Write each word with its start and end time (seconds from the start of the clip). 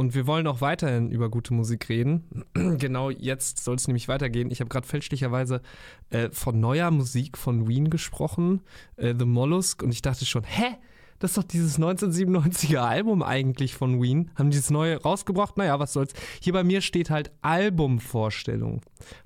und 0.00 0.14
wir 0.14 0.26
wollen 0.26 0.46
auch 0.46 0.62
weiterhin 0.62 1.10
über 1.10 1.28
gute 1.28 1.52
Musik 1.52 1.90
reden. 1.90 2.24
genau 2.54 3.10
jetzt 3.10 3.62
soll 3.62 3.74
es 3.74 3.86
nämlich 3.86 4.08
weitergehen. 4.08 4.50
Ich 4.50 4.60
habe 4.60 4.70
gerade 4.70 4.86
fälschlicherweise 4.86 5.60
äh, 6.08 6.30
von 6.30 6.58
neuer 6.58 6.90
Musik 6.90 7.36
von 7.36 7.68
Wien 7.68 7.90
gesprochen, 7.90 8.62
äh, 8.96 9.14
The 9.16 9.26
Mollusk, 9.26 9.82
und 9.82 9.92
ich 9.92 10.00
dachte 10.00 10.24
schon, 10.24 10.44
hä? 10.44 10.78
Das 11.18 11.32
ist 11.32 11.36
doch 11.36 11.44
dieses 11.44 11.78
1997er 11.78 12.78
Album 12.78 13.22
eigentlich 13.22 13.74
von 13.74 14.00
Wien. 14.00 14.30
Haben 14.36 14.50
die 14.50 14.56
das 14.56 14.70
neue 14.70 15.02
rausgebracht? 15.02 15.58
Naja, 15.58 15.78
was 15.78 15.92
soll's. 15.92 16.14
Hier 16.40 16.54
bei 16.54 16.64
mir 16.64 16.80
steht 16.80 17.10
halt 17.10 17.30
Albumvorstellung. 17.42 18.80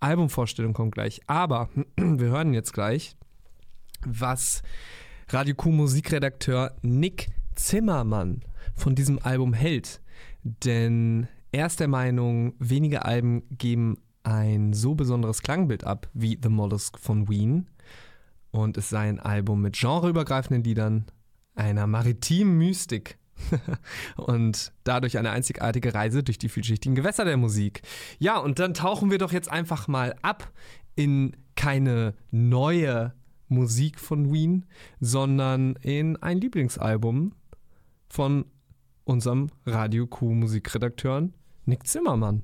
Albumvorstellung 0.00 0.74
kommt 0.74 0.92
gleich. 0.92 1.22
Aber 1.28 1.70
wir 1.96 2.28
hören 2.28 2.52
jetzt 2.52 2.74
gleich, 2.74 3.16
was 4.04 4.62
Radio 5.30 5.54
Q 5.54 5.70
Musikredakteur 5.70 6.76
Nick 6.82 7.28
Zimmermann 7.54 8.42
von 8.74 8.94
diesem 8.94 9.18
Album 9.22 9.54
hält. 9.54 10.02
Denn 10.64 11.28
er 11.52 11.66
ist 11.66 11.80
der 11.80 11.88
Meinung, 11.88 12.54
wenige 12.58 13.04
Alben 13.04 13.42
geben 13.50 13.96
ein 14.22 14.72
so 14.72 14.94
besonderes 14.94 15.42
Klangbild 15.42 15.84
ab 15.84 16.08
wie 16.12 16.38
The 16.42 16.48
Mollusk 16.48 16.98
von 16.98 17.28
Wien. 17.28 17.68
Und 18.50 18.76
es 18.76 18.88
sei 18.88 19.08
ein 19.08 19.20
Album 19.20 19.62
mit 19.62 19.78
genreübergreifenden 19.78 20.64
Liedern, 20.64 21.06
einer 21.54 21.86
maritimen 21.86 22.56
Mystik 22.56 23.18
und 24.16 24.72
dadurch 24.84 25.18
eine 25.18 25.30
einzigartige 25.30 25.94
Reise 25.94 26.22
durch 26.22 26.38
die 26.38 26.48
vielschichtigen 26.48 26.94
Gewässer 26.94 27.24
der 27.24 27.36
Musik. 27.36 27.82
Ja, 28.18 28.38
und 28.38 28.58
dann 28.58 28.74
tauchen 28.74 29.10
wir 29.10 29.18
doch 29.18 29.32
jetzt 29.32 29.50
einfach 29.50 29.88
mal 29.88 30.14
ab 30.22 30.50
in 30.96 31.36
keine 31.56 32.14
neue 32.30 33.14
Musik 33.48 33.98
von 33.98 34.32
Wien, 34.32 34.66
sondern 35.00 35.76
in 35.76 36.16
ein 36.16 36.40
Lieblingsalbum 36.40 37.32
von 38.08 38.44
unserem 39.08 39.48
Radio 39.64 40.06
Q 40.06 40.34
Musikredakteur 40.34 41.30
Nick 41.64 41.86
Zimmermann. 41.86 42.42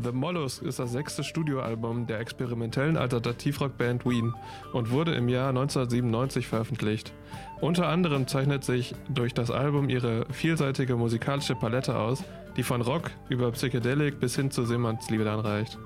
The 0.00 0.12
Mollusk 0.12 0.62
ist 0.62 0.78
das 0.78 0.92
sechste 0.92 1.24
Studioalbum 1.24 2.06
der 2.06 2.20
experimentellen 2.20 2.96
Alternativrockband 2.96 4.06
Ween 4.06 4.32
und 4.72 4.90
wurde 4.90 5.12
im 5.14 5.28
Jahr 5.28 5.48
1997 5.48 6.46
veröffentlicht. 6.46 7.12
Unter 7.60 7.88
anderem 7.88 8.28
zeichnet 8.28 8.62
sich 8.62 8.94
durch 9.08 9.34
das 9.34 9.50
Album 9.50 9.88
ihre 9.88 10.24
vielseitige 10.30 10.94
musikalische 10.94 11.56
Palette 11.56 11.96
aus, 11.96 12.22
die 12.56 12.62
von 12.62 12.80
Rock 12.80 13.10
über 13.28 13.50
Psychedelic 13.50 14.20
bis 14.20 14.36
hin 14.36 14.52
zu 14.52 14.64
Seemannsliebe 14.64 15.28
anreicht. 15.28 15.78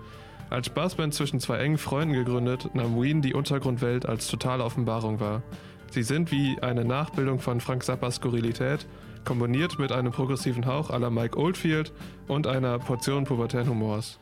Als 0.50 0.66
Spaßband 0.66 1.14
zwischen 1.14 1.40
zwei 1.40 1.60
engen 1.60 1.78
Freunden 1.78 2.12
gegründet, 2.12 2.74
nahm 2.74 3.00
Ween 3.00 3.22
die 3.22 3.32
Untergrundwelt 3.32 4.04
als 4.04 4.28
totale 4.28 4.62
Offenbarung 4.62 5.20
wahr. 5.20 5.42
Sie 5.90 6.02
sind 6.02 6.30
wie 6.30 6.58
eine 6.60 6.84
Nachbildung 6.84 7.38
von 7.38 7.62
Frank 7.62 7.82
Zappas 7.82 8.16
Skurrilität 8.16 8.86
kombiniert 9.24 9.78
mit 9.78 9.92
einem 9.92 10.12
progressiven 10.12 10.66
Hauch 10.66 10.90
aller 10.90 11.10
Mike 11.10 11.38
Oldfield 11.38 11.92
und 12.28 12.46
einer 12.46 12.78
Portion 12.78 13.24
pubertären 13.24 13.68
Humors. 13.68 14.18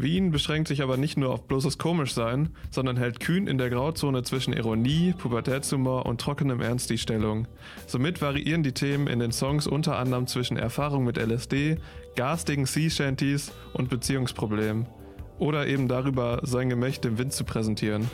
Wien 0.00 0.30
beschränkt 0.30 0.68
sich 0.68 0.80
aber 0.80 0.96
nicht 0.96 1.18
nur 1.18 1.30
auf 1.30 1.48
bloßes 1.48 1.76
Komischsein, 1.76 2.50
sondern 2.70 2.96
hält 2.96 3.18
kühn 3.18 3.48
in 3.48 3.58
der 3.58 3.68
Grauzone 3.68 4.22
zwischen 4.22 4.52
Ironie, 4.52 5.12
Pubertätshumor 5.18 6.06
und 6.06 6.20
trockenem 6.20 6.60
Ernst 6.60 6.88
die 6.90 6.98
Stellung. 6.98 7.48
Somit 7.88 8.22
variieren 8.22 8.62
die 8.62 8.72
Themen 8.72 9.08
in 9.08 9.18
den 9.18 9.32
Songs 9.32 9.66
unter 9.66 9.98
anderem 9.98 10.28
zwischen 10.28 10.56
Erfahrung 10.56 11.04
mit 11.04 11.18
LSD, 11.18 11.78
garstigen 12.14 12.66
Sea 12.66 12.88
Shanties 12.88 13.52
und 13.72 13.90
Beziehungsproblemen. 13.90 14.86
Oder 15.38 15.66
eben 15.66 15.88
darüber, 15.88 16.40
sein 16.44 16.68
Gemächt 16.68 17.04
dem 17.04 17.18
Wind 17.18 17.32
zu 17.32 17.44
präsentieren. 17.44 18.08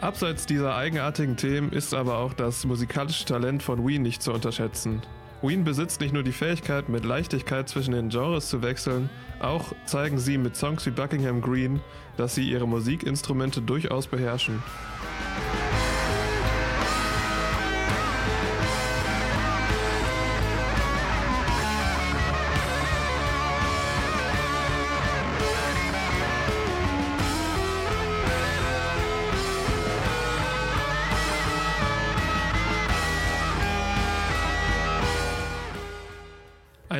Abseits 0.00 0.46
dieser 0.46 0.76
eigenartigen 0.76 1.36
Themen 1.36 1.72
ist 1.72 1.92
aber 1.92 2.16
auch 2.20 2.32
das 2.32 2.64
musikalische 2.64 3.26
Talent 3.26 3.62
von 3.62 3.86
Ween 3.86 4.00
nicht 4.00 4.22
zu 4.22 4.32
unterschätzen. 4.32 5.02
Ween 5.42 5.62
besitzt 5.62 6.00
nicht 6.00 6.14
nur 6.14 6.22
die 6.22 6.32
Fähigkeit, 6.32 6.88
mit 6.88 7.04
Leichtigkeit 7.04 7.68
zwischen 7.68 7.92
den 7.92 8.08
Genres 8.08 8.48
zu 8.48 8.62
wechseln, 8.62 9.10
auch 9.40 9.74
zeigen 9.84 10.18
sie 10.18 10.38
mit 10.38 10.56
Songs 10.56 10.86
wie 10.86 10.90
Buckingham 10.90 11.42
Green, 11.42 11.80
dass 12.16 12.34
sie 12.34 12.50
ihre 12.50 12.66
Musikinstrumente 12.66 13.60
durchaus 13.60 14.06
beherrschen. 14.06 14.62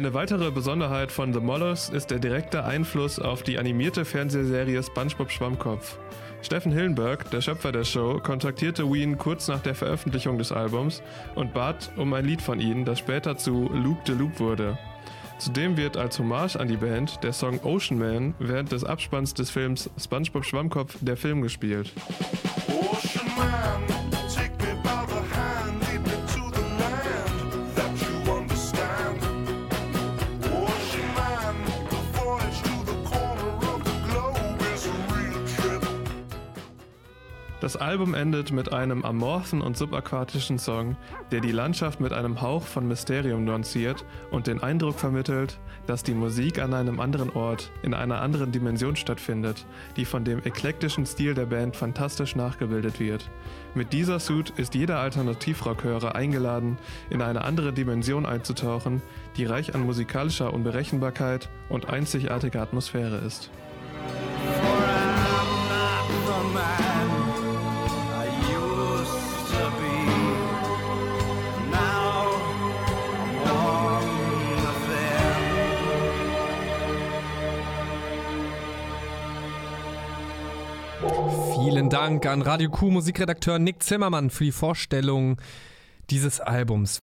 Eine 0.00 0.14
weitere 0.14 0.50
Besonderheit 0.50 1.12
von 1.12 1.34
The 1.34 1.40
Mollusk 1.40 1.92
ist 1.92 2.10
der 2.10 2.18
direkte 2.18 2.64
Einfluss 2.64 3.18
auf 3.18 3.42
die 3.42 3.58
animierte 3.58 4.06
Fernsehserie 4.06 4.82
SpongeBob 4.82 5.30
Schwammkopf. 5.30 5.98
Steffen 6.40 6.72
Hillenberg, 6.72 7.30
der 7.30 7.42
Schöpfer 7.42 7.70
der 7.70 7.84
Show, 7.84 8.18
kontaktierte 8.18 8.90
Ween 8.90 9.18
kurz 9.18 9.46
nach 9.48 9.60
der 9.60 9.74
Veröffentlichung 9.74 10.38
des 10.38 10.52
Albums 10.52 11.02
und 11.34 11.52
bat 11.52 11.92
um 11.98 12.14
ein 12.14 12.24
Lied 12.24 12.40
von 12.40 12.60
ihnen, 12.60 12.86
das 12.86 12.98
später 12.98 13.36
zu 13.36 13.68
Loop 13.74 13.98
the 14.06 14.12
Loop 14.12 14.40
wurde. 14.40 14.78
Zudem 15.36 15.76
wird 15.76 15.98
als 15.98 16.18
Hommage 16.18 16.56
an 16.56 16.68
die 16.68 16.78
Band 16.78 17.22
der 17.22 17.34
Song 17.34 17.60
Ocean 17.62 17.98
Man 17.98 18.34
während 18.38 18.72
des 18.72 18.84
Abspanns 18.84 19.34
des 19.34 19.50
Films 19.50 19.90
SpongeBob 20.02 20.46
Schwammkopf 20.46 20.96
der 21.02 21.18
Film 21.18 21.42
gespielt. 21.42 21.92
Ocean 22.68 23.26
Man. 23.36 23.99
Das 37.60 37.76
Album 37.76 38.14
endet 38.14 38.52
mit 38.52 38.72
einem 38.72 39.04
amorphen 39.04 39.60
und 39.60 39.76
subaquatischen 39.76 40.58
Song, 40.58 40.96
der 41.30 41.40
die 41.40 41.52
Landschaft 41.52 42.00
mit 42.00 42.10
einem 42.10 42.40
Hauch 42.40 42.62
von 42.62 42.88
Mysterium 42.88 43.44
nuanciert 43.44 44.06
und 44.30 44.46
den 44.46 44.62
Eindruck 44.62 44.98
vermittelt, 44.98 45.58
dass 45.86 46.02
die 46.02 46.14
Musik 46.14 46.58
an 46.58 46.72
einem 46.72 47.00
anderen 47.00 47.28
Ort, 47.28 47.70
in 47.82 47.92
einer 47.92 48.22
anderen 48.22 48.50
Dimension 48.50 48.96
stattfindet, 48.96 49.66
die 49.98 50.06
von 50.06 50.24
dem 50.24 50.38
eklektischen 50.38 51.04
Stil 51.04 51.34
der 51.34 51.46
Band 51.46 51.76
fantastisch 51.76 52.34
nachgebildet 52.34 52.98
wird. 52.98 53.28
Mit 53.74 53.92
dieser 53.92 54.20
Suit 54.20 54.54
ist 54.56 54.74
jeder 54.74 54.98
Alternativrockhörer 54.98 56.14
eingeladen, 56.14 56.78
in 57.10 57.20
eine 57.20 57.44
andere 57.44 57.74
Dimension 57.74 58.24
einzutauchen, 58.24 59.02
die 59.36 59.44
reich 59.44 59.74
an 59.74 59.84
musikalischer 59.84 60.54
Unberechenbarkeit 60.54 61.50
und 61.68 61.90
einzigartiger 61.90 62.62
Atmosphäre 62.62 63.18
ist. 63.18 63.50
Vielen 81.54 81.88
Dank 81.88 82.26
an 82.26 82.42
Radio 82.42 82.68
Q 82.68 82.90
Musikredakteur 82.90 83.58
Nick 83.58 83.82
Zimmermann 83.82 84.28
für 84.28 84.44
die 84.44 84.52
Vorstellung 84.52 85.40
dieses 86.10 86.40
Albums. 86.40 86.98